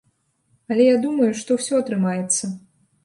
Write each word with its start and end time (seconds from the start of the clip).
Але 0.71 0.87
я 0.87 0.95
думаю, 1.03 1.29
што 1.41 1.59
ўсё 1.59 1.73
атрымаецца. 1.85 2.43